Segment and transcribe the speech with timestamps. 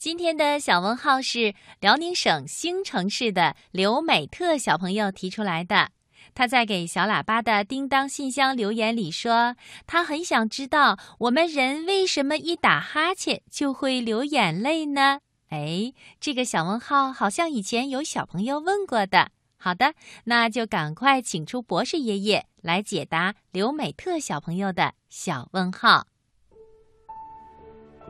[0.00, 5.90] 今天的小问号是辽宁省兴城市的刘美特小朋友提出来的。
[6.32, 15.20] 他在给小喇叭的叮当信箱留言里说，他很想知道我们人为什么一打哈欠就会流眼泪呢？
[15.50, 19.30] 哎，这个小问号好像以前有小朋友问过的。
[19.58, 19.92] 好的，
[20.24, 26.06] 那就赶快请出博士爷爷来解答刘美特小朋友的小问号。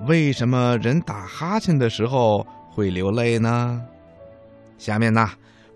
[0.07, 3.85] 为什么人打哈欠的时候会流泪呢？
[4.79, 5.29] 下面呢，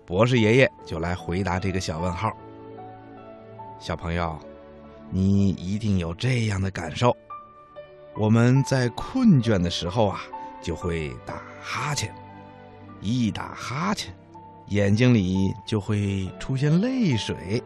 [0.05, 2.31] 博士爷爷就来回答这个小问号。
[3.79, 4.35] 小朋友，
[5.11, 7.15] 你一定有这样的感受：
[8.15, 10.21] 我们在困倦的时候啊，
[10.59, 12.11] 就会打哈欠，
[13.01, 14.11] 一打哈欠，
[14.69, 17.61] 眼睛里就会出现泪水。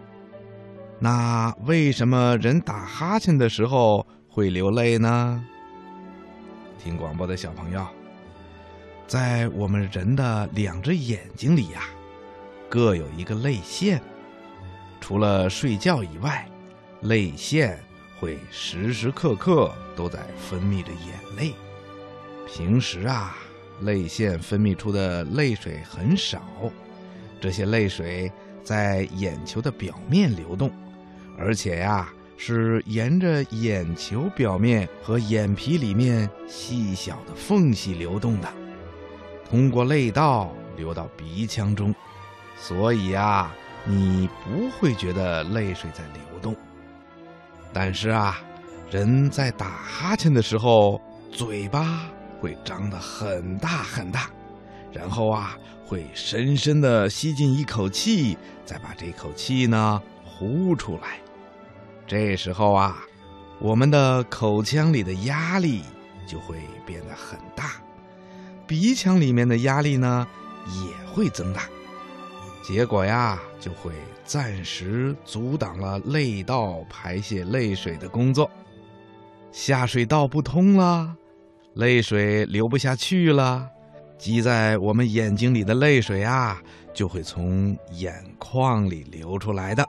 [1.00, 5.42] 那为什么人打哈欠的时候会流泪呢？
[6.81, 7.85] 听广播的小朋友，
[9.05, 11.83] 在我们人的两只眼睛里呀，
[12.69, 14.02] 各有一个泪腺。
[15.02, 16.47] 除了睡觉以外，
[17.02, 17.77] 泪腺
[18.19, 21.53] 会时时刻刻都在分泌着眼泪。
[22.47, 23.36] 平时啊，
[23.81, 26.41] 泪腺分泌出的泪水很少，
[27.41, 28.31] 这些泪水
[28.64, 30.71] 在眼球的表面流动，
[31.38, 32.09] 而且呀。
[32.42, 38.48] 是沿着眼球表面和眼皮里面细小的缝隙流动的，
[39.50, 41.94] 通过泪道流到鼻腔中，
[42.58, 46.56] 所以啊，你不会觉得泪水在流动。
[47.73, 48.40] 但是啊，
[48.89, 51.02] 人在打哈欠的时候，
[51.33, 54.30] 嘴巴会张得很大很大，
[54.94, 61.20] 然后啊，会深深的吸进一口气，再把这口气呢呼出来。
[62.09, 62.97] 这时候啊，
[63.59, 65.83] 我们的口腔里的压力
[66.25, 67.73] 就会变得很大，
[68.65, 70.27] 鼻腔里面的压力呢
[70.65, 71.69] 也会增大，
[72.64, 73.93] 结果呀就会
[74.25, 78.49] 暂时阻挡了泪道排泄泪水的工作，
[79.52, 81.15] 下水道不通了，
[81.75, 83.69] 泪水流不下去了，
[84.17, 86.59] 积在我们眼睛里的泪水啊
[86.92, 89.86] 就会从眼眶里流出来的。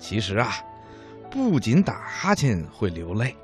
[0.00, 0.52] 其实啊。
[1.32, 3.34] 不仅打哈欠会流泪，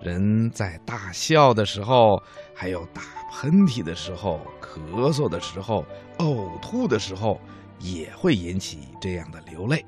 [0.00, 2.20] 人在大笑的时候，
[2.52, 5.84] 还有打喷嚏的时候、咳嗽的时候、
[6.18, 7.40] 呕吐的时候，
[7.78, 9.84] 也会引起这样的流泪。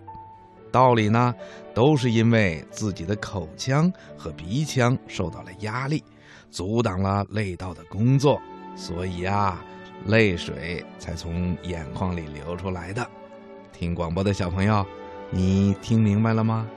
[0.71, 1.35] 道理呢，
[1.75, 6.05] 都是因为自己的口腔和鼻腔受到了压力，
[6.53, 8.41] 阻挡了泪道的工作，
[8.77, 9.61] 所以啊，
[10.07, 13.05] 泪水才从眼眶里流出来的。
[13.73, 14.87] 听广播的小朋友，
[15.29, 16.69] 你听明白了吗？